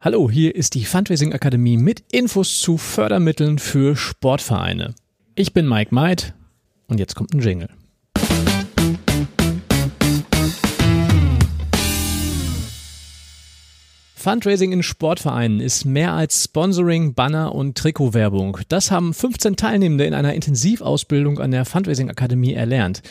[0.00, 4.94] Hallo, hier ist die Fundraising Akademie mit Infos zu Fördermitteln für Sportvereine.
[5.34, 6.34] Ich bin Mike Meid
[6.86, 7.68] und jetzt kommt ein Jingle.
[14.18, 18.58] Fundraising in Sportvereinen ist mehr als Sponsoring, Banner und Trikotwerbung.
[18.68, 23.02] Das haben 15 Teilnehmende in einer Intensivausbildung an der Fundraising Akademie erlernt.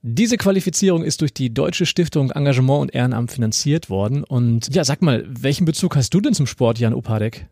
[0.00, 4.24] Diese Qualifizierung ist durch die Deutsche Stiftung Engagement und Ehrenamt finanziert worden.
[4.24, 7.46] Und ja, sag mal, welchen Bezug hast du denn zum Sport, Jan Opadek?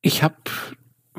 [0.00, 0.36] Ich habe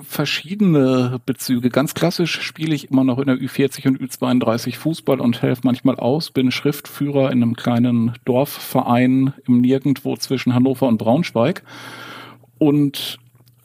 [0.03, 1.69] verschiedene Bezüge.
[1.69, 5.95] Ganz klassisch spiele ich immer noch in der Ü40 und Ü32 Fußball und helfe manchmal
[5.95, 11.63] aus, bin Schriftführer in einem kleinen Dorfverein im Nirgendwo zwischen Hannover und Braunschweig
[12.57, 13.19] und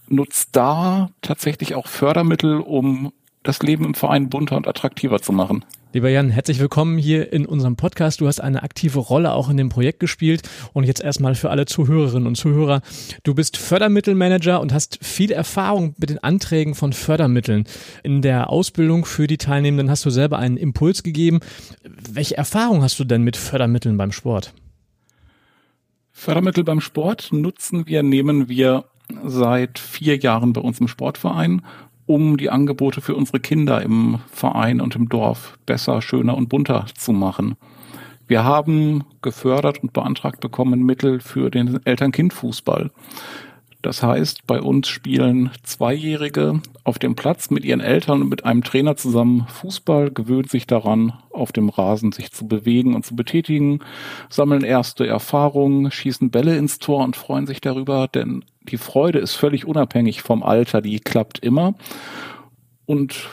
[0.09, 3.13] nutze da tatsächlich auch Fördermittel, um
[3.43, 5.65] das Leben im Verein bunter und attraktiver zu machen.
[5.95, 8.21] Lieber Jan, herzlich willkommen hier in unserem Podcast.
[8.21, 10.43] Du hast eine aktive Rolle auch in dem Projekt gespielt.
[10.73, 12.83] Und jetzt erstmal für alle Zuhörerinnen und Zuhörer.
[13.23, 17.63] Du bist Fördermittelmanager und hast viel Erfahrung mit den Anträgen von Fördermitteln.
[18.03, 21.39] In der Ausbildung für die Teilnehmenden hast du selber einen Impuls gegeben.
[21.85, 24.53] Welche Erfahrung hast du denn mit Fördermitteln beim Sport?
[26.11, 28.87] Fördermittel beim Sport nutzen wir, nehmen wir
[29.25, 31.63] seit vier Jahren bei uns im Sportverein
[32.07, 36.87] um die Angebote für unsere Kinder im Verein und im Dorf besser, schöner und bunter
[36.95, 37.57] zu machen.
[38.27, 42.91] Wir haben gefördert und beantragt bekommen Mittel für den Eltern-Kind-Fußball.
[43.85, 48.65] Das heißt, bei uns spielen Zweijährige auf dem Platz mit ihren Eltern und mit einem
[48.65, 53.81] Trainer zusammen Fußball, gewöhnt sich daran, auf dem Rasen sich zu bewegen und zu betätigen,
[54.31, 59.35] sammeln erste Erfahrungen, schießen Bälle ins Tor und freuen sich darüber, denn die Freude ist
[59.35, 61.75] völlig unabhängig vom Alter, die klappt immer.
[62.87, 63.29] Und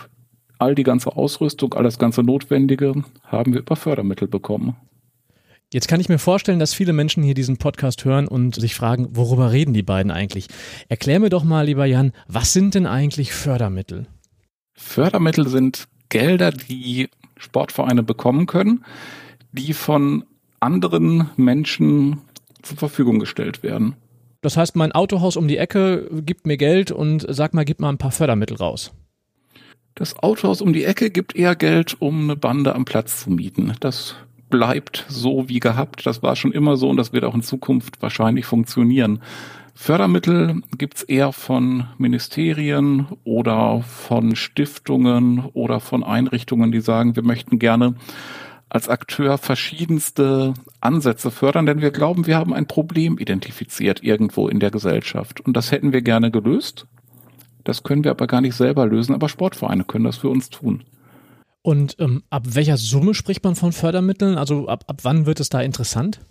[0.58, 4.76] all die ganze Ausrüstung, alles ganze Notwendige haben wir über Fördermittel bekommen.
[5.74, 9.16] Jetzt kann ich mir vorstellen, dass viele Menschen hier diesen Podcast hören und sich fragen,
[9.16, 10.48] worüber reden die beiden eigentlich?
[10.90, 14.08] Erklär mir doch mal, lieber Jan, was sind denn eigentlich Fördermittel?
[14.74, 18.84] Fördermittel sind Gelder, die Sportvereine bekommen können,
[19.54, 20.26] die von
[20.60, 22.20] anderen Menschen
[22.62, 23.96] zur Verfügung gestellt werden.
[24.42, 27.90] Das heißt, mein Autohaus um die Ecke gibt mir Geld und sag mal, gib mal
[27.90, 28.92] ein paar Fördermittel raus.
[29.96, 33.74] Das Autohaus um die Ecke gibt eher Geld, um eine Bande am Platz zu mieten.
[33.82, 34.16] Das
[34.50, 36.06] bleibt so wie gehabt.
[36.06, 39.22] Das war schon immer so und das wird auch in Zukunft wahrscheinlich funktionieren.
[39.74, 47.58] Fördermittel gibt's eher von Ministerien oder von Stiftungen oder von Einrichtungen, die sagen, wir möchten
[47.58, 47.96] gerne
[48.72, 54.62] als Akteur verschiedenste Ansätze fördern, denn wir glauben, wir haben ein Problem identifiziert irgendwo in
[54.62, 55.42] der Gesellschaft.
[55.42, 56.88] Und das hätten wir gerne gelöst.
[57.66, 60.86] Das können wir aber gar nicht selber lösen, aber Sportvereine können das für uns tun.
[61.62, 64.38] Und ähm, ab welcher Summe spricht man von Fördermitteln?
[64.38, 66.22] Also ab, ab wann wird es da interessant?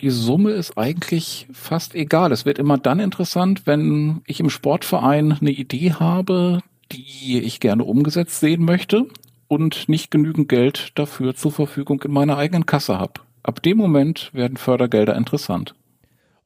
[0.00, 2.32] Die Summe ist eigentlich fast egal.
[2.32, 7.84] Es wird immer dann interessant, wenn ich im Sportverein eine Idee habe, die ich gerne
[7.84, 9.08] umgesetzt sehen möchte
[9.48, 13.20] und nicht genügend Geld dafür zur Verfügung in meiner eigenen Kasse habe.
[13.42, 15.74] Ab dem Moment werden Fördergelder interessant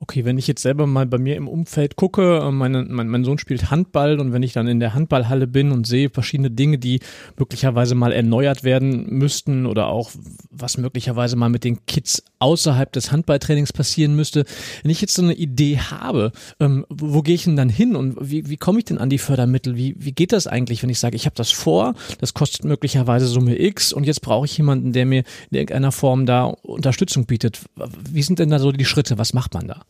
[0.00, 3.22] okay, wenn ich jetzt selber mal bei mir im Umfeld gucke, äh, meine, mein, mein
[3.22, 6.78] Sohn spielt Handball und wenn ich dann in der Handballhalle bin und sehe verschiedene Dinge,
[6.78, 7.00] die
[7.38, 10.10] möglicherweise mal erneuert werden müssten oder auch
[10.50, 14.46] was möglicherweise mal mit den Kids außerhalb des Handballtrainings passieren müsste,
[14.82, 18.16] wenn ich jetzt so eine Idee habe, ähm, wo, gehe ich denn dann hin und
[18.20, 19.76] wie, wie komme ich denn an die Fördermittel?
[19.76, 23.26] Wie, wie geht das eigentlich, wenn ich sage, ich habe das vor, das kostet möglicherweise
[23.26, 27.60] Summe X und jetzt brauche ich jemanden, der mir in irgendeiner Form da Unterstützung bietet.
[28.10, 29.18] Wie sind denn da so die Schritte?
[29.18, 29.82] Was macht man da?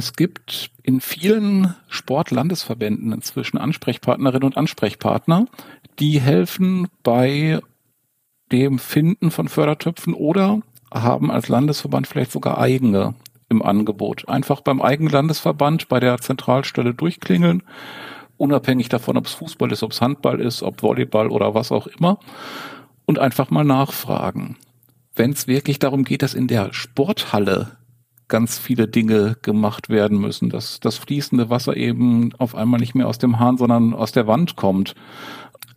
[0.00, 5.44] Es gibt in vielen Sportlandesverbänden inzwischen Ansprechpartnerinnen und Ansprechpartner,
[5.98, 7.60] die helfen bei
[8.50, 13.12] dem Finden von Fördertöpfen oder haben als Landesverband vielleicht sogar eigene
[13.50, 14.26] im Angebot.
[14.26, 17.62] Einfach beim eigenen Landesverband bei der Zentralstelle durchklingeln,
[18.38, 21.86] unabhängig davon, ob es Fußball ist, ob es Handball ist, ob Volleyball oder was auch
[21.86, 22.18] immer,
[23.04, 24.56] und einfach mal nachfragen.
[25.14, 27.76] Wenn es wirklich darum geht, dass in der Sporthalle
[28.30, 33.08] ganz viele Dinge gemacht werden müssen, dass das fließende Wasser eben auf einmal nicht mehr
[33.08, 34.94] aus dem Hahn, sondern aus der Wand kommt.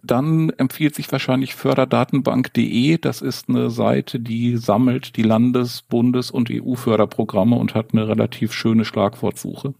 [0.05, 2.97] Dann empfiehlt sich wahrscheinlich förderdatenbank.de.
[2.97, 8.53] Das ist eine Seite, die sammelt die Landes-, Bundes- und EU-Förderprogramme und hat eine relativ
[8.53, 9.73] schöne Schlagwortsuche.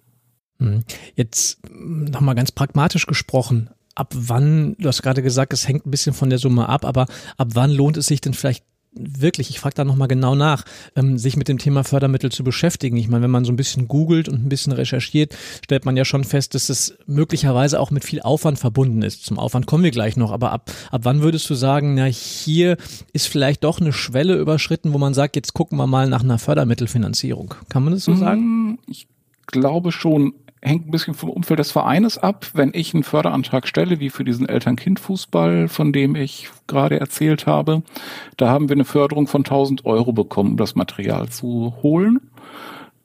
[0.60, 0.84] Hm.
[1.16, 3.70] Jetzt nochmal ganz pragmatisch gesprochen.
[3.96, 7.06] Ab wann, du hast gerade gesagt, es hängt ein bisschen von der Summe ab, aber
[7.38, 8.64] ab wann lohnt es sich denn vielleicht
[8.96, 10.64] wirklich, ich frage da nochmal genau nach,
[10.96, 12.98] ähm, sich mit dem Thema Fördermittel zu beschäftigen.
[12.98, 16.06] Ich meine, wenn man so ein bisschen googelt und ein bisschen recherchiert, stellt man ja
[16.06, 19.26] schon fest, dass es möglicherweise auch mit viel Aufwand verbunden ist.
[19.26, 22.78] Zum Aufwand kommen wir gleich noch, aber ab, ab wann würdest du sagen, na, hier
[23.14, 26.40] ist vielleicht doch eine Schwelle überschritten, wo man sagt, jetzt gucken wir mal nach einer
[26.40, 27.56] Fördermittelfinanzierung.
[27.70, 28.42] Kann man das so sagen?
[28.42, 29.08] Mm, ich
[29.48, 32.48] glaube schon, hängt ein bisschen vom Umfeld des Vereines ab.
[32.54, 37.84] Wenn ich einen Förderantrag stelle, wie für diesen Eltern-Kind-Fußball, von dem ich gerade erzählt habe,
[38.38, 42.22] da haben wir eine Förderung von 1000 Euro bekommen, um das Material zu holen.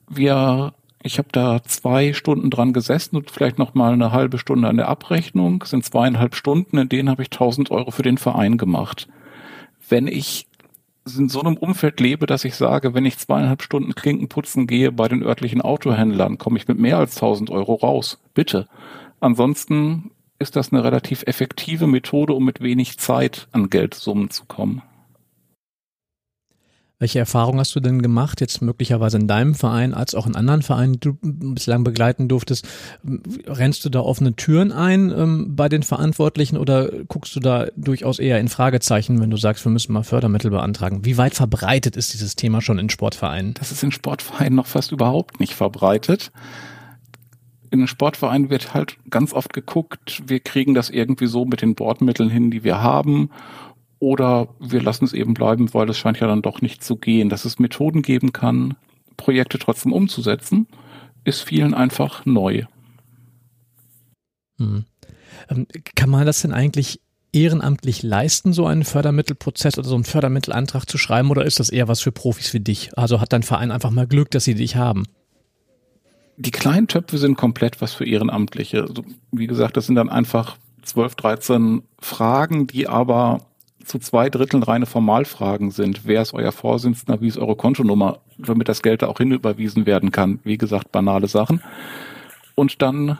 [0.07, 0.73] Wir,
[1.03, 4.77] ich habe da zwei Stunden dran gesessen und vielleicht noch mal eine halbe Stunde an
[4.77, 5.63] der Abrechnung.
[5.65, 9.07] Sind zweieinhalb Stunden, in denen habe ich 1000 Euro für den Verein gemacht.
[9.89, 10.48] Wenn ich
[11.17, 14.91] in so einem Umfeld lebe, dass ich sage, wenn ich zweieinhalb Stunden Klinken putzen gehe
[14.91, 18.19] bei den örtlichen Autohändlern, komme ich mit mehr als 1000 Euro raus.
[18.33, 18.67] Bitte.
[19.19, 24.81] Ansonsten ist das eine relativ effektive Methode, um mit wenig Zeit an Geldsummen zu kommen.
[27.01, 30.61] Welche Erfahrungen hast du denn gemacht, jetzt möglicherweise in deinem Verein als auch in anderen
[30.61, 32.67] Vereinen, die du bislang begleiten durftest?
[33.47, 38.19] Rennst du da offene Türen ein ähm, bei den Verantwortlichen oder guckst du da durchaus
[38.19, 41.05] eher in Fragezeichen, wenn du sagst, wir müssen mal Fördermittel beantragen?
[41.05, 43.53] Wie weit verbreitet ist dieses Thema schon in Sportvereinen?
[43.53, 46.33] Das ist in Sportvereinen noch fast überhaupt nicht verbreitet.
[47.71, 52.29] In Sportvereinen wird halt ganz oft geguckt, wir kriegen das irgendwie so mit den Bordmitteln
[52.29, 53.29] hin, die wir haben
[53.99, 57.29] oder wir lassen es eben bleiben, weil es scheint ja dann doch nicht zu gehen.
[57.29, 58.75] Dass es Methoden geben kann,
[59.17, 60.67] Projekte trotzdem umzusetzen,
[61.25, 62.63] ist vielen einfach neu.
[64.57, 64.85] Hm.
[65.49, 67.01] Ähm, kann man das denn eigentlich
[67.31, 71.87] ehrenamtlich leisten, so einen Fördermittelprozess oder so einen Fördermittelantrag zu schreiben, oder ist das eher
[71.87, 72.97] was für Profis wie dich?
[72.97, 75.05] Also hat dein Verein einfach mal Glück, dass sie dich haben?
[76.37, 78.81] Die kleinen Töpfe sind komplett was für Ehrenamtliche.
[78.81, 83.48] Also, wie gesagt, das sind dann einfach 12, 13 Fragen, die aber
[83.89, 86.05] zu zwei Dritteln reine Formalfragen sind.
[86.05, 87.21] Wer ist euer Vorsitzender?
[87.21, 88.19] Wie ist eure Kontonummer?
[88.37, 90.39] Damit das Geld da auch hinüberwiesen werden kann.
[90.43, 91.61] Wie gesagt, banale Sachen.
[92.55, 93.17] Und dann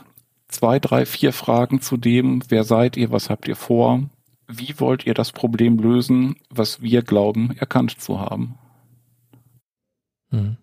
[0.47, 3.11] zwei, drei, vier Fragen zu dem, wer seid ihr?
[3.11, 4.03] Was habt ihr vor?
[4.47, 8.55] Wie wollt ihr das Problem lösen, was wir glauben, erkannt zu haben?
[10.29, 10.57] Hm.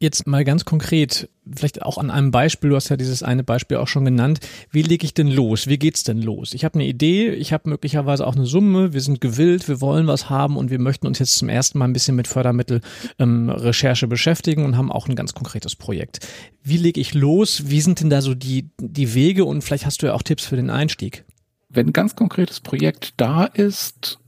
[0.00, 3.76] Jetzt mal ganz konkret, vielleicht auch an einem Beispiel, du hast ja dieses eine Beispiel
[3.76, 4.40] auch schon genannt.
[4.70, 5.68] Wie lege ich denn los?
[5.68, 6.52] Wie geht's denn los?
[6.52, 10.08] Ich habe eine Idee, ich habe möglicherweise auch eine Summe, wir sind gewillt, wir wollen
[10.08, 14.10] was haben und wir möchten uns jetzt zum ersten Mal ein bisschen mit Fördermittelrecherche ähm,
[14.10, 16.26] beschäftigen und haben auch ein ganz konkretes Projekt.
[16.62, 17.70] Wie lege ich los?
[17.70, 20.44] Wie sind denn da so die, die Wege und vielleicht hast du ja auch Tipps
[20.44, 21.24] für den Einstieg?
[21.68, 24.18] Wenn ein ganz konkretes Projekt da ist,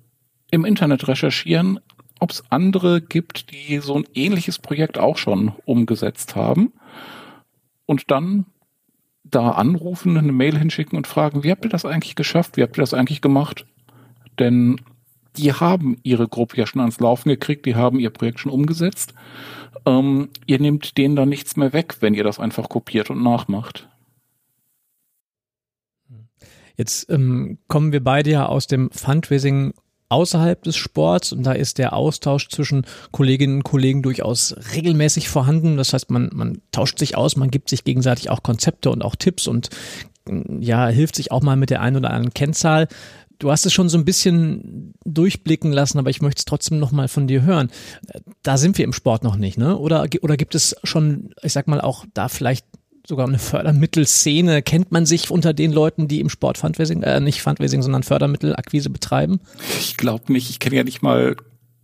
[0.50, 1.80] im Internet recherchieren,
[2.18, 6.72] ob es andere gibt, die so ein ähnliches Projekt auch schon umgesetzt haben
[7.84, 8.46] und dann
[9.24, 12.56] da anrufen, eine Mail hinschicken und fragen, wie habt ihr das eigentlich geschafft?
[12.56, 13.66] Wie habt ihr das eigentlich gemacht?
[14.38, 14.80] Denn
[15.36, 19.14] die haben ihre Gruppe ja schon ans Laufen gekriegt, die haben ihr Projekt schon umgesetzt.
[19.84, 23.88] Ähm, ihr nehmt denen dann nichts mehr weg, wenn ihr das einfach kopiert und nachmacht.
[26.76, 29.74] Jetzt ähm, kommen wir beide ja aus dem Fundraising
[30.08, 35.76] außerhalb des Sports und da ist der Austausch zwischen Kolleginnen und Kollegen durchaus regelmäßig vorhanden.
[35.76, 39.16] Das heißt, man, man tauscht sich aus, man gibt sich gegenseitig auch Konzepte und auch
[39.16, 39.70] Tipps und
[40.60, 42.88] ja, hilft sich auch mal mit der einen oder anderen Kennzahl.
[43.38, 46.90] Du hast es schon so ein bisschen durchblicken lassen, aber ich möchte es trotzdem noch
[46.90, 47.70] mal von dir hören.
[48.42, 49.76] Da sind wir im Sport noch nicht, ne?
[49.76, 52.64] Oder, oder gibt es schon, ich sag mal, auch da vielleicht
[53.08, 54.62] sogar eine Fördermittelszene.
[54.62, 58.90] Kennt man sich unter den Leuten, die im Sport Fundraising, äh, nicht Fundraising, sondern Fördermittelakquise
[58.90, 59.40] betreiben?
[59.78, 60.50] Ich glaube nicht.
[60.50, 61.36] Ich kenne ja nicht mal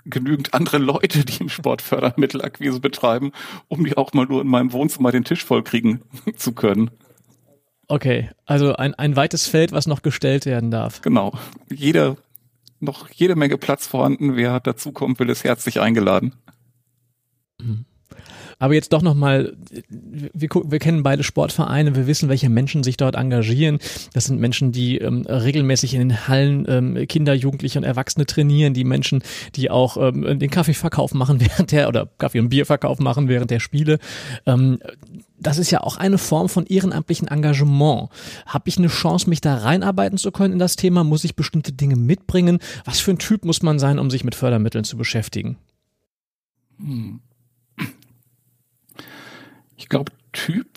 [0.05, 3.33] genügend andere Leute, die im Sport Fördermittelakquise betreiben,
[3.69, 6.03] um die auch mal nur in meinem Wohnzimmer den Tisch vollkriegen
[6.37, 6.91] zu können.
[7.89, 11.03] Okay, also ein, ein weites Feld, was noch gestellt werden darf.
[11.03, 11.39] Genau.
[11.71, 12.17] Jeder,
[12.81, 14.37] noch jede Menge Platz vorhanden.
[14.37, 16.35] Wer dazukommt, will es herzlich eingeladen.
[18.63, 19.57] Aber jetzt doch nochmal,
[19.89, 23.81] wir, wir kennen beide Sportvereine, wir wissen, welche Menschen sich dort engagieren.
[24.13, 28.73] Das sind Menschen, die ähm, regelmäßig in den Hallen ähm, Kinder, Jugendliche und Erwachsene trainieren,
[28.73, 29.25] die Menschen,
[29.57, 33.59] die auch ähm, den Kaffeeverkauf machen während der, oder Kaffee- und Bierverkauf machen während der
[33.59, 33.99] Spiele.
[34.47, 34.79] Ähm,
[35.41, 38.11] das ist ja auch eine Form von ehrenamtlichen Engagement.
[38.47, 41.03] Habe ich eine Chance, mich da reinarbeiten zu können in das Thema?
[41.03, 42.61] Muss ich bestimmte Dinge mitbringen?
[42.85, 45.57] Was für ein Typ muss man sein, um sich mit Fördermitteln zu beschäftigen?
[46.79, 47.23] Hm.
[49.83, 50.69] Ich glaube, Typ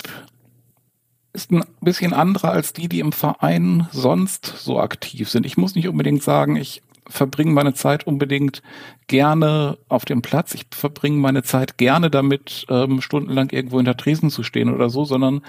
[1.31, 5.45] ist ein bisschen anderer als die, die im Verein sonst so aktiv sind.
[5.45, 8.63] Ich muss nicht unbedingt sagen, ich verbringe meine Zeit unbedingt
[9.05, 10.55] gerne auf dem Platz.
[10.55, 15.05] Ich verbringe meine Zeit gerne damit, ähm, stundenlang irgendwo hinter Tresen zu stehen oder so,
[15.05, 15.41] sondern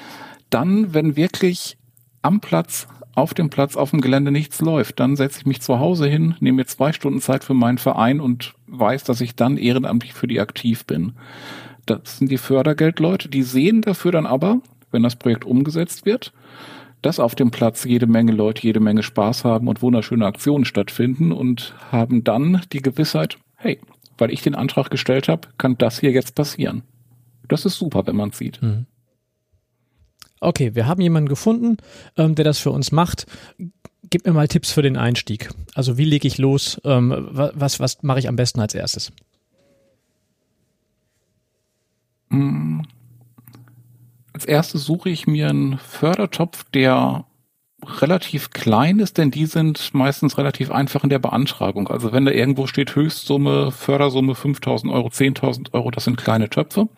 [0.51, 1.79] dann, wenn wirklich
[2.21, 5.79] am Platz auf dem Platz, auf dem Gelände nichts läuft, dann setze ich mich zu
[5.79, 9.57] Hause hin, nehme mir zwei Stunden Zeit für meinen Verein und weiß, dass ich dann
[9.57, 11.15] ehrenamtlich für die aktiv bin.
[11.87, 16.33] Das sind die Fördergeldleute, die sehen dafür dann aber, wenn das Projekt umgesetzt wird,
[17.02, 21.33] dass auf dem Platz jede Menge Leute jede Menge Spaß haben und wunderschöne Aktionen stattfinden
[21.33, 23.78] und haben dann die Gewissheit, hey,
[24.19, 26.83] weil ich den Antrag gestellt habe, kann das hier jetzt passieren.
[27.49, 28.61] Das ist super, wenn man es sieht.
[28.61, 28.87] Mhm.
[30.40, 31.76] Okay, wir haben jemanden gefunden,
[32.16, 33.26] ähm, der das für uns macht.
[34.11, 35.50] Gib mir mal Tipps für den Einstieg.
[35.75, 36.81] Also wie lege ich los?
[36.85, 39.12] Ähm, was was mache ich am besten als erstes?
[42.28, 42.80] Mm.
[44.33, 47.25] Als erstes suche ich mir einen Fördertopf, der
[47.85, 51.88] relativ klein ist, denn die sind meistens relativ einfach in der Beantragung.
[51.88, 56.88] Also wenn da irgendwo steht Höchstsumme, Fördersumme 5000 Euro, 10.000 Euro, das sind kleine Töpfe.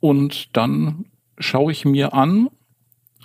[0.00, 1.06] Und dann
[1.38, 2.48] schaue ich mir an,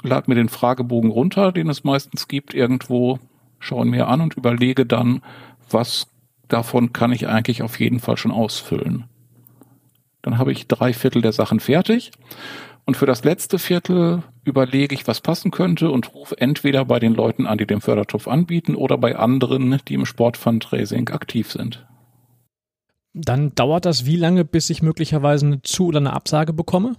[0.04, 3.20] lade mir den Fragebogen runter, den es meistens gibt irgendwo,
[3.60, 5.22] schaue ihn mir an und überlege dann,
[5.70, 6.08] was
[6.48, 9.06] davon kann ich eigentlich auf jeden Fall schon ausfüllen.
[10.22, 12.12] Dann habe ich drei Viertel der Sachen fertig.
[12.86, 17.14] Und für das letzte Viertel überlege ich, was passen könnte und rufe entweder bei den
[17.14, 21.86] Leuten an, die den Fördertopf anbieten oder bei anderen, die im Sportfundraising aktiv sind.
[23.14, 26.96] Dann dauert das wie lange, bis ich möglicherweise eine Zu- oder eine Absage bekomme?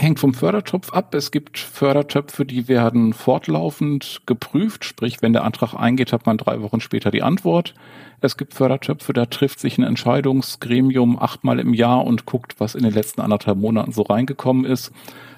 [0.00, 1.14] Hängt vom Fördertopf ab.
[1.14, 6.62] Es gibt Fördertöpfe, die werden fortlaufend geprüft, sprich, wenn der Antrag eingeht, hat man drei
[6.62, 7.74] Wochen später die Antwort.
[8.20, 12.82] Es gibt Fördertöpfe, da trifft sich ein Entscheidungsgremium achtmal im Jahr und guckt, was in
[12.82, 14.92] den letzten anderthalb Monaten so reingekommen ist.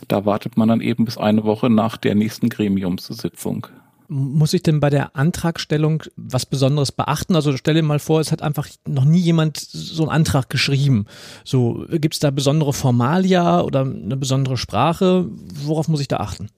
[0.09, 3.67] Da wartet man dann eben bis eine Woche nach der nächsten Gremiumssitzung.
[4.15, 7.35] Muss ich denn bei der Antragstellung was Besonderes beachten?
[7.35, 11.07] Also stell dir mal vor, es hat einfach noch nie jemand so einen Antrag geschrieben.
[11.45, 15.31] So, gibt es da besondere Formalia oder eine besondere Sprache?
[15.65, 16.51] Worauf muss ich da achten?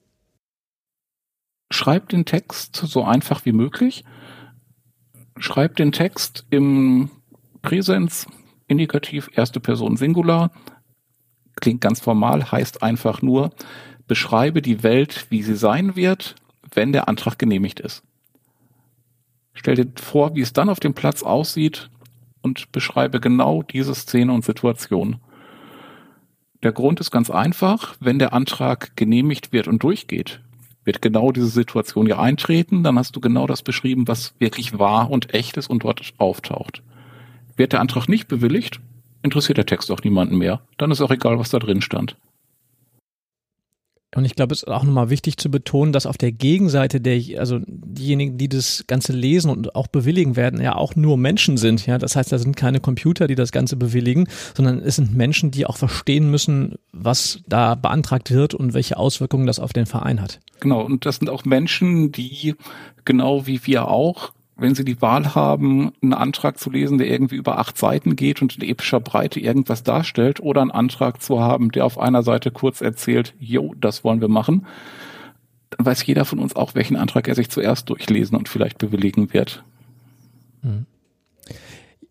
[1.71, 4.03] Schreib den Text so einfach wie möglich.
[5.37, 7.09] Schreib den Text im
[7.61, 8.27] Präsens,
[8.67, 10.51] Indikativ, erste Person Singular.
[11.55, 13.51] Klingt ganz formal, heißt einfach nur,
[14.07, 16.35] beschreibe die Welt, wie sie sein wird,
[16.75, 18.03] wenn der Antrag genehmigt ist.
[19.53, 21.89] Stell dir vor, wie es dann auf dem Platz aussieht
[22.41, 25.17] und beschreibe genau diese Szene und Situation.
[26.61, 30.41] Der Grund ist ganz einfach, wenn der Antrag genehmigt wird und durchgeht,
[30.83, 35.09] wird genau diese Situation ja eintreten, dann hast du genau das beschrieben, was wirklich wahr
[35.09, 36.83] und echt ist und dort auftaucht.
[37.55, 38.79] Wird der Antrag nicht bewilligt,
[39.23, 40.61] interessiert der Text auch niemanden mehr.
[40.77, 42.17] Dann ist auch egal, was da drin stand.
[44.15, 47.21] Und ich glaube, es ist auch nochmal wichtig zu betonen, dass auf der Gegenseite der,
[47.37, 51.85] also diejenigen, die das Ganze lesen und auch bewilligen werden, ja auch nur Menschen sind.
[51.85, 55.51] Ja, das heißt, da sind keine Computer, die das Ganze bewilligen, sondern es sind Menschen,
[55.51, 60.21] die auch verstehen müssen, was da beantragt wird und welche Auswirkungen das auf den Verein
[60.21, 60.39] hat.
[60.61, 60.81] Genau.
[60.81, 62.55] Und das sind auch Menschen, die
[63.03, 67.35] genau wie wir auch wenn Sie die Wahl haben, einen Antrag zu lesen, der irgendwie
[67.35, 71.71] über acht Seiten geht und in epischer Breite irgendwas darstellt, oder einen Antrag zu haben,
[71.71, 74.65] der auf einer Seite kurz erzählt, jo, das wollen wir machen,
[75.71, 79.33] dann weiß jeder von uns auch, welchen Antrag er sich zuerst durchlesen und vielleicht bewilligen
[79.33, 79.63] wird.
[80.61, 80.85] Hm.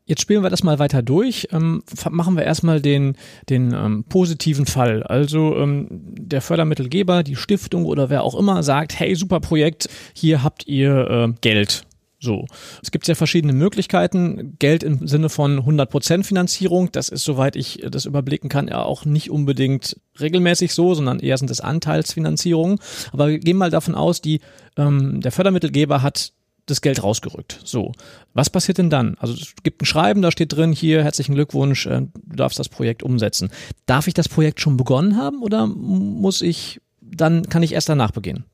[0.06, 1.48] Jetzt spielen wir das mal weiter durch.
[1.50, 3.16] Ähm, machen wir erstmal den,
[3.48, 5.02] den ähm, positiven Fall.
[5.02, 10.42] Also ähm, der Fördermittelgeber, die Stiftung oder wer auch immer sagt, hey, super Projekt, hier
[10.42, 11.86] habt ihr äh, Geld.
[12.24, 12.46] So.
[12.82, 14.56] Es gibt sehr verschiedene Möglichkeiten.
[14.58, 19.04] Geld im Sinne von 100% Finanzierung, das ist, soweit ich das überblicken kann, ja auch
[19.04, 22.78] nicht unbedingt regelmäßig so, sondern eher sind es Anteilsfinanzierungen.
[23.12, 24.40] Aber wir gehen mal davon aus, die,
[24.76, 26.32] ähm, der Fördermittelgeber hat
[26.66, 27.60] das Geld rausgerückt.
[27.62, 27.92] So,
[28.32, 29.16] was passiert denn dann?
[29.18, 32.70] Also es gibt ein Schreiben, da steht drin, hier herzlichen Glückwunsch, äh, du darfst das
[32.70, 33.50] Projekt umsetzen.
[33.84, 36.80] Darf ich das Projekt schon begonnen haben oder muss ich
[37.16, 38.44] dann kann ich erst danach beginnen?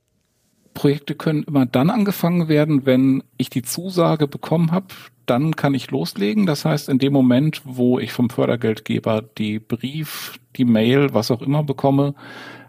[0.80, 4.87] Projekte können immer dann angefangen werden, wenn ich die Zusage bekommen habe,
[5.26, 6.46] dann kann ich loslegen.
[6.46, 11.42] Das heißt, in dem Moment, wo ich vom Fördergeldgeber die Brief, die Mail, was auch
[11.42, 12.14] immer bekomme,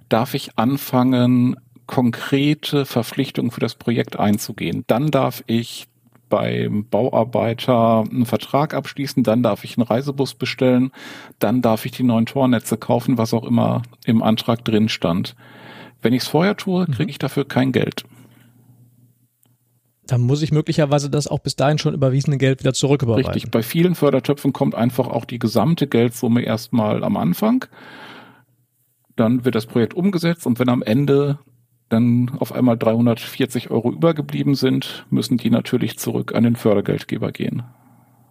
[0.09, 4.83] darf ich anfangen, konkrete Verpflichtungen für das Projekt einzugehen.
[4.87, 5.87] Dann darf ich
[6.27, 10.91] beim Bauarbeiter einen Vertrag abschließen, dann darf ich einen Reisebus bestellen,
[11.39, 15.33] dann darf ich die neuen Tornetze kaufen, was auch immer im Antrag drin stand.
[16.01, 16.93] Wenn ich es vorher tue, mhm.
[16.93, 18.05] kriege ich dafür kein Geld.
[20.07, 23.31] Dann muss ich möglicherweise das auch bis dahin schon überwiesene Geld wieder zurücküberweisen.
[23.31, 27.65] Richtig, bei vielen Fördertöpfen kommt einfach auch die gesamte Geldsumme erstmal am Anfang.
[29.15, 31.39] Dann wird das Projekt umgesetzt und wenn am Ende
[31.89, 37.63] dann auf einmal 340 Euro übergeblieben sind, müssen die natürlich zurück an den Fördergeldgeber gehen.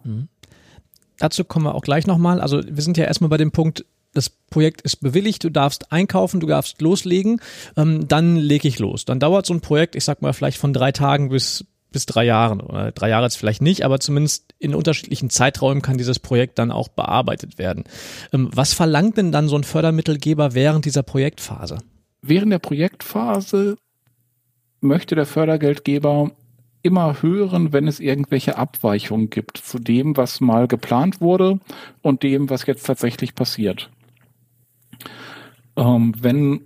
[0.03, 0.27] Mhm.
[1.19, 2.41] Dazu kommen wir auch gleich nochmal.
[2.41, 6.39] Also wir sind ja erstmal bei dem Punkt, das Projekt ist bewilligt, du darfst einkaufen,
[6.39, 7.41] du darfst loslegen,
[7.77, 9.05] ähm, dann lege ich los.
[9.05, 12.23] Dann dauert so ein Projekt, ich sag mal, vielleicht von drei Tagen bis bis drei
[12.23, 16.57] Jahren oder drei Jahre jetzt vielleicht nicht, aber zumindest in unterschiedlichen Zeiträumen kann dieses Projekt
[16.57, 17.83] dann auch bearbeitet werden.
[18.33, 21.79] Ähm, was verlangt denn dann so ein Fördermittelgeber während dieser Projektphase?
[22.21, 23.75] Während der Projektphase
[24.79, 26.31] möchte der Fördergeldgeber
[26.81, 31.59] immer hören, wenn es irgendwelche Abweichungen gibt zu dem, was mal geplant wurde
[32.01, 33.91] und dem, was jetzt tatsächlich passiert.
[35.75, 36.61] Ähm, wenn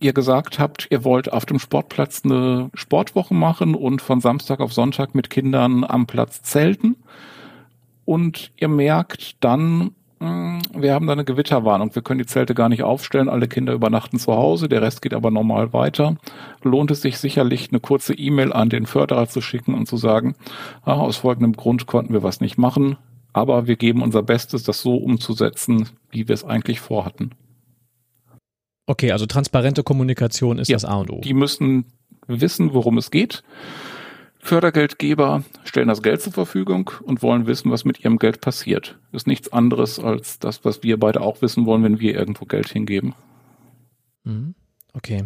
[0.00, 4.72] ihr gesagt habt, ihr wollt auf dem Sportplatz eine Sportwoche machen und von Samstag auf
[4.72, 6.96] Sonntag mit Kindern am Platz zelten.
[8.04, 9.92] Und ihr merkt dann,
[10.22, 13.72] hm, wir haben da eine Gewitterwarnung, wir können die Zelte gar nicht aufstellen, alle Kinder
[13.72, 16.16] übernachten zu Hause, der Rest geht aber normal weiter.
[16.62, 20.34] Lohnt es sich sicherlich, eine kurze E-Mail an den Förderer zu schicken und zu sagen,
[20.84, 22.96] ah, aus folgendem Grund konnten wir was nicht machen,
[23.32, 27.32] aber wir geben unser Bestes, das so umzusetzen, wie wir es eigentlich vorhatten.
[28.86, 31.20] Okay, also transparente Kommunikation ist ja, das A und O.
[31.20, 31.86] Die müssen
[32.26, 33.42] wissen, worum es geht.
[34.38, 38.98] Fördergeldgeber stellen das Geld zur Verfügung und wollen wissen, was mit ihrem Geld passiert.
[39.12, 42.68] Ist nichts anderes als das, was wir beide auch wissen wollen, wenn wir irgendwo Geld
[42.68, 43.14] hingeben.
[44.24, 44.54] Mhm.
[44.94, 45.24] Okay.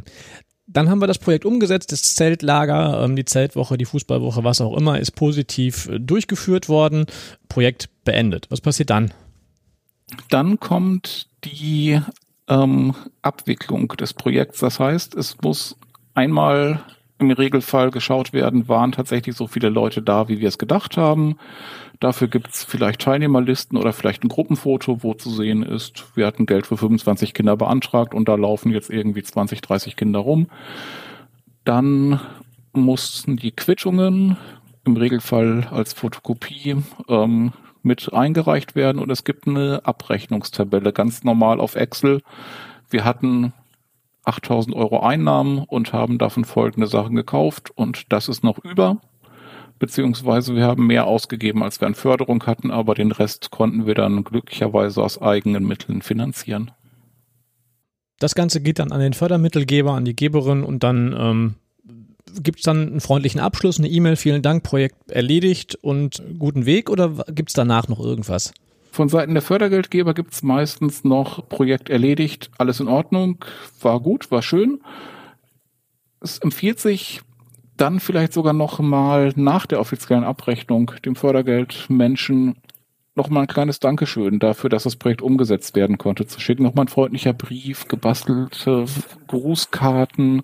[0.66, 4.76] Dann haben wir das Projekt umgesetzt, das Zeltlager, ähm, die Zeltwoche, die Fußballwoche, was auch
[4.76, 7.06] immer, ist positiv äh, durchgeführt worden.
[7.48, 8.46] Projekt beendet.
[8.50, 9.12] Was passiert dann?
[10.28, 12.00] Dann kommt die
[12.48, 14.60] ähm, Abwicklung des Projekts.
[14.60, 15.76] Das heißt, es muss
[16.14, 16.80] einmal
[17.18, 21.36] im Regelfall geschaut werden, waren tatsächlich so viele Leute da, wie wir es gedacht haben.
[21.98, 26.66] Dafür gibt's vielleicht Teilnehmerlisten oder vielleicht ein Gruppenfoto, wo zu sehen ist, wir hatten Geld
[26.66, 30.48] für 25 Kinder beantragt und da laufen jetzt irgendwie 20, 30 Kinder rum.
[31.64, 32.20] Dann
[32.72, 34.36] mussten die Quittungen
[34.84, 36.76] im Regelfall als Fotokopie
[37.08, 37.52] ähm,
[37.86, 42.20] mit eingereicht werden und es gibt eine Abrechnungstabelle, ganz normal auf Excel.
[42.90, 43.54] Wir hatten
[44.24, 49.00] 8000 Euro Einnahmen und haben davon folgende Sachen gekauft und das ist noch über.
[49.78, 53.94] Beziehungsweise wir haben mehr ausgegeben, als wir an Förderung hatten, aber den Rest konnten wir
[53.94, 56.72] dann glücklicherweise aus eigenen Mitteln finanzieren.
[58.18, 61.54] Das Ganze geht dann an den Fördermittelgeber, an die Geberin und dann ähm,
[62.42, 66.90] gibt es dann einen freundlichen Abschluss, eine E-Mail, vielen Dank, Projekt erledigt und guten Weg
[66.90, 68.52] oder gibt es danach noch irgendwas?
[68.90, 73.45] Von Seiten der Fördergeldgeber gibt es meistens noch Projekt erledigt, alles in Ordnung,
[73.80, 74.80] war gut, war schön.
[76.21, 77.21] Es empfiehlt sich
[77.76, 82.56] dann vielleicht sogar noch mal nach der offiziellen Abrechnung dem Fördergeldmenschen
[83.16, 86.62] nochmal ein kleines Dankeschön dafür, dass das Projekt umgesetzt werden konnte, zu schicken.
[86.62, 88.84] Nochmal ein freundlicher Brief, gebastelte
[89.26, 90.42] Grußkarten,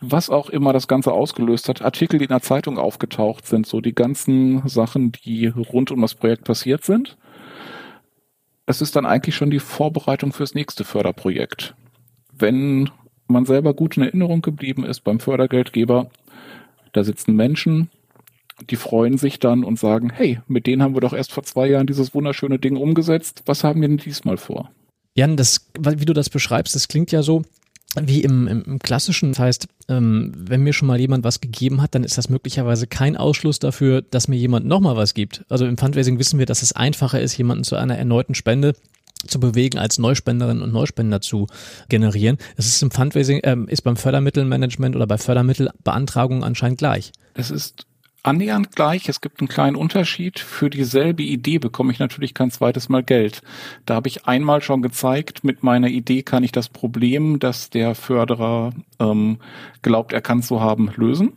[0.00, 1.82] was auch immer das Ganze ausgelöst hat.
[1.82, 6.14] Artikel, die in der Zeitung aufgetaucht sind, so die ganzen Sachen, die rund um das
[6.14, 7.16] Projekt passiert sind.
[8.66, 11.74] Es ist dann eigentlich schon die Vorbereitung fürs nächste Förderprojekt.
[12.32, 12.90] Wenn
[13.26, 16.10] man selber gut in Erinnerung geblieben ist beim Fördergeldgeber,
[16.92, 17.90] da sitzen Menschen,
[18.70, 21.68] die freuen sich dann und sagen, hey, mit denen haben wir doch erst vor zwei
[21.68, 23.42] Jahren dieses wunderschöne Ding umgesetzt.
[23.46, 24.70] Was haben wir denn diesmal vor?
[25.14, 27.42] Jan, das, wie du das beschreibst, das klingt ja so
[28.00, 29.30] wie im, im, im klassischen.
[29.30, 32.86] Das heißt, ähm, wenn mir schon mal jemand was gegeben hat, dann ist das möglicherweise
[32.86, 35.44] kein Ausschluss dafür, dass mir jemand nochmal was gibt.
[35.48, 38.74] Also im Fundraising wissen wir, dass es einfacher ist, jemanden zu einer erneuten Spende
[39.26, 41.46] zu bewegen, als Neuspenderinnen und Neuspender zu
[41.88, 42.36] generieren.
[42.56, 47.12] Es ist im Fundraising, ähm, ist beim Fördermittelmanagement oder bei Fördermittelbeantragungen anscheinend gleich.
[47.34, 47.86] Es ist
[48.24, 49.08] annähernd gleich.
[49.08, 50.40] Es gibt einen kleinen Unterschied.
[50.40, 53.42] Für dieselbe Idee bekomme ich natürlich kein zweites Mal Geld.
[53.86, 57.94] Da habe ich einmal schon gezeigt, mit meiner Idee kann ich das Problem, das der
[57.94, 59.38] Förderer ähm,
[59.82, 61.34] glaubt, er kann so haben, lösen.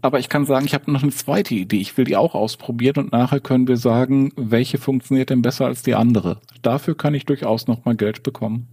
[0.00, 1.80] Aber ich kann sagen, ich habe noch eine zweite Idee.
[1.80, 5.82] Ich will die auch ausprobieren und nachher können wir sagen, welche funktioniert denn besser als
[5.82, 6.40] die andere.
[6.62, 8.68] Dafür kann ich durchaus noch mal Geld bekommen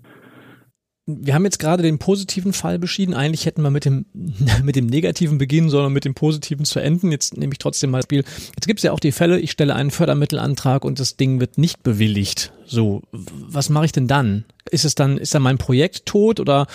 [1.07, 3.13] wir haben jetzt gerade den positiven Fall beschieden.
[3.13, 4.05] Eigentlich hätten wir mit dem,
[4.63, 7.11] mit dem negativen beginnen sollen und mit dem positiven zu enden.
[7.11, 8.23] Jetzt nehme ich trotzdem mal das Spiel.
[8.55, 11.57] Jetzt gibt es ja auch die Fälle, ich stelle einen Fördermittelantrag und das Ding wird
[11.57, 12.53] nicht bewilligt.
[12.65, 14.45] So, was mache ich denn dann?
[14.71, 16.65] Ist es dann, ist dann mein Projekt tot oder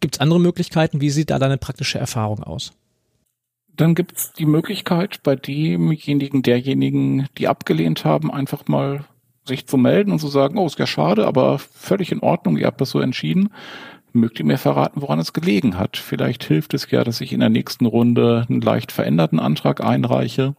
[0.00, 1.00] gibt es andere Möglichkeiten?
[1.00, 2.72] Wie sieht da deine praktische Erfahrung aus?
[3.76, 9.04] Dann gibt es die Möglichkeit, bei demjenigen, derjenigen, die abgelehnt haben, einfach mal
[9.46, 12.66] sich zu melden und zu sagen, oh, ist ja schade, aber völlig in Ordnung, ihr
[12.66, 13.50] habt das so entschieden.
[14.12, 15.96] Mögt ihr mir verraten, woran es gelegen hat?
[15.96, 20.54] Vielleicht hilft es ja, dass ich in der nächsten Runde einen leicht veränderten Antrag einreiche.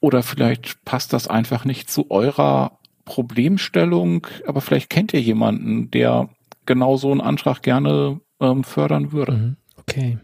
[0.00, 6.28] Oder vielleicht passt das einfach nicht zu eurer Problemstellung, aber vielleicht kennt ihr jemanden, der
[6.66, 9.32] genau so einen Antrag gerne ähm, fördern würde.
[9.32, 9.56] Mhm.
[9.76, 10.18] Okay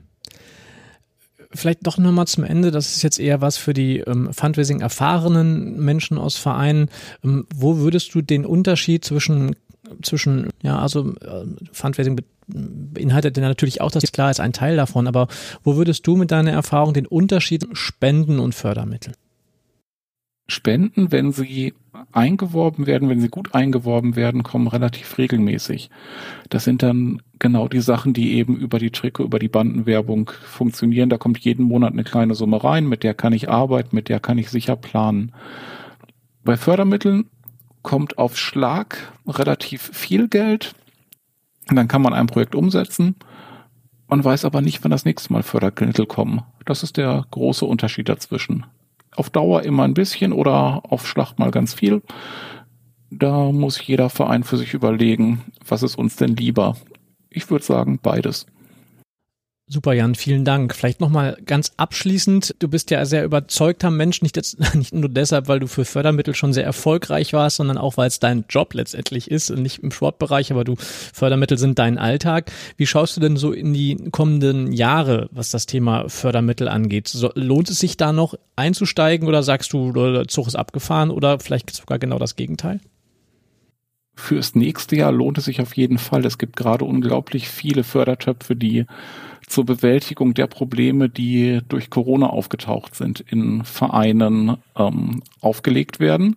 [1.53, 5.79] vielleicht doch nochmal zum Ende, das ist jetzt eher was für die ähm, Fundraising erfahrenen
[5.81, 6.89] Menschen aus Vereinen.
[7.25, 9.57] Ähm, wo würdest du den Unterschied zwischen
[10.03, 15.07] zwischen, ja, also äh, Fundraising beinhaltet ja natürlich auch, dass klar ist ein Teil davon,
[15.07, 15.29] aber
[15.63, 19.15] wo würdest du mit deiner Erfahrung den Unterschied Spenden und Fördermittel?
[20.51, 21.75] Spenden, wenn sie
[22.13, 25.91] eingeworben werden, wenn sie gut eingeworben werden, kommen relativ regelmäßig.
[26.49, 31.11] Das sind dann genau die Sachen, die eben über die Tricke, über die Bandenwerbung funktionieren.
[31.11, 34.21] Da kommt jeden Monat eine kleine Summe rein, mit der kann ich arbeiten, mit der
[34.21, 35.33] kann ich sicher planen.
[36.45, 37.27] Bei Fördermitteln
[37.83, 40.75] kommt auf Schlag relativ viel Geld.
[41.69, 43.15] Und dann kann man ein Projekt umsetzen.
[44.09, 46.43] Man weiß aber nicht, wann das nächste Mal Fördermittel kommen.
[46.65, 48.67] Das ist der große Unterschied dazwischen
[49.17, 52.03] auf Dauer immer ein bisschen oder auf Schlag mal ganz viel.
[53.11, 56.77] Da muss jeder Verein für sich überlegen, was ist uns denn lieber.
[57.29, 58.47] Ich würde sagen, beides.
[59.73, 60.75] Super, Jan, vielen Dank.
[60.75, 62.57] Vielleicht nochmal ganz abschließend.
[62.59, 65.85] Du bist ja ein sehr überzeugter Mensch, nicht, jetzt, nicht nur deshalb, weil du für
[65.85, 69.93] Fördermittel schon sehr erfolgreich warst, sondern auch, weil es dein Job letztendlich ist nicht im
[69.93, 72.51] Sportbereich, aber du Fördermittel sind dein Alltag.
[72.79, 77.07] Wie schaust du denn so in die kommenden Jahre, was das Thema Fördermittel angeht?
[77.07, 81.39] So, lohnt es sich da noch einzusteigen oder sagst du, der Zug ist abgefahren oder
[81.39, 82.81] vielleicht sogar genau das Gegenteil?
[84.21, 86.27] Fürs nächste Jahr lohnt es sich auf jeden Fall.
[86.27, 88.85] Es gibt gerade unglaublich viele Fördertöpfe, die
[89.47, 96.37] zur Bewältigung der Probleme, die durch Corona aufgetaucht sind, in Vereinen ähm, aufgelegt werden,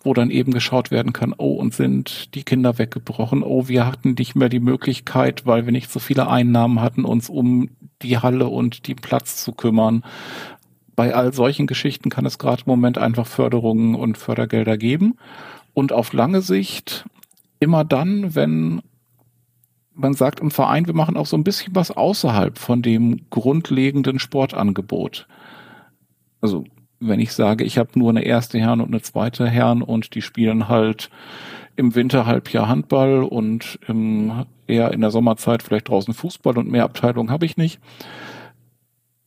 [0.00, 4.14] wo dann eben geschaut werden kann, oh, und sind die Kinder weggebrochen, oh, wir hatten
[4.16, 7.70] nicht mehr die Möglichkeit, weil wir nicht so viele Einnahmen hatten, uns um
[8.02, 10.04] die Halle und den Platz zu kümmern.
[10.94, 15.18] Bei all solchen Geschichten kann es gerade im Moment einfach Förderungen und Fördergelder geben.
[15.74, 17.04] Und auf lange Sicht
[17.60, 18.82] immer dann, wenn
[19.94, 24.18] man sagt im Verein, wir machen auch so ein bisschen was außerhalb von dem grundlegenden
[24.18, 25.26] Sportangebot.
[26.40, 26.64] Also
[27.00, 30.22] wenn ich sage, ich habe nur eine erste Herren und eine zweite Herren und die
[30.22, 31.10] spielen halt
[31.76, 36.84] im Winter Halbjahr Handball und im, eher in der Sommerzeit vielleicht draußen Fußball und mehr
[36.84, 37.80] Abteilungen habe ich nicht.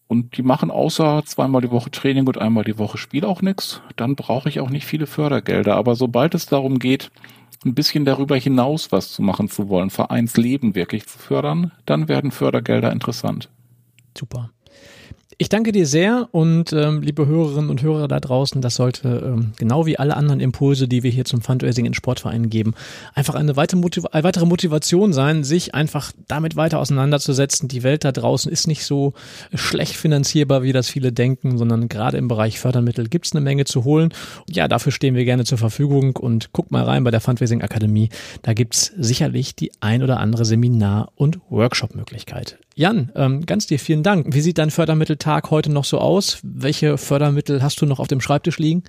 [0.10, 3.84] Und die machen außer zweimal die Woche Training und einmal die Woche Spiel auch nichts.
[3.95, 5.76] Dann brauche ich auch nicht viele Fördergelder.
[5.76, 7.12] Aber sobald es darum geht,
[7.63, 12.32] ein bisschen darüber hinaus was zu machen zu wollen, Vereinsleben wirklich zu fördern, dann werden
[12.32, 13.50] Fördergelder interessant.
[14.17, 14.50] Super.
[15.41, 19.54] Ich danke dir sehr und ähm, liebe Hörerinnen und Hörer da draußen, das sollte ähm,
[19.58, 22.73] genau wie alle anderen Impulse, die wir hier zum Fundraising in Sportvereinen geben,
[23.13, 27.69] einfach eine weitere, Motiv eine weitere Motivation sein, sich einfach damit weiter auseinanderzusetzen.
[27.69, 29.13] Die Welt da draußen ist nicht so
[29.54, 33.63] schlecht finanzierbar, wie das viele denken, sondern gerade im Bereich Fördermittel gibt es eine Menge
[33.63, 34.13] zu holen.
[34.49, 38.10] Ja, dafür stehen wir gerne zur Verfügung und guck mal rein bei der Fundraising Akademie.
[38.41, 42.60] Da gibt's sicherlich die ein oder andere Seminar- und Workshop-Möglichkeit.
[42.80, 44.28] Jan, ähm, ganz dir vielen Dank.
[44.34, 46.39] Wie sieht dein Fördermitteltag heute noch so aus?
[46.44, 48.86] Welche Fördermittel hast du noch auf dem Schreibtisch liegen?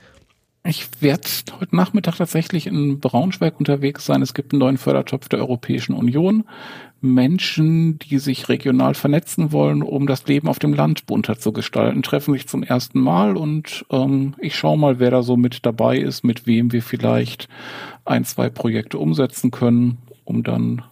[0.63, 1.27] Ich werde
[1.59, 4.23] heute Nachmittag tatsächlich in Braunschweig unterwegs sein.
[4.23, 6.45] Es gibt einen neuen Fördertopf der Europäischen Union.
[7.01, 12.05] Menschen, die sich regional vernetzen wollen, um das Leben auf dem Land bunter zu gestalten,
[12.05, 15.99] treffen sich zum ersten Mal und ähm, ich schaue mal, wer da so mit dabei
[15.99, 17.49] ist, mit wem wir vielleicht
[18.05, 20.83] ein, zwei Projekte umsetzen können, um dann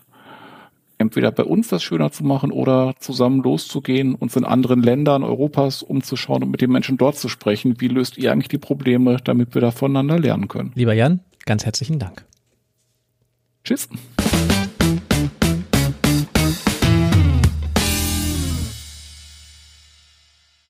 [0.99, 5.83] entweder bei uns das schöner zu machen oder zusammen loszugehen, uns in anderen Ländern Europas
[5.83, 7.81] umzuschauen und mit den Menschen dort zu sprechen.
[7.81, 10.73] Wie löst ihr eigentlich die Probleme, damit wir da voneinander lernen können?
[10.75, 12.25] Lieber Jan, ganz herzlichen Dank.
[13.65, 13.89] Tschüss.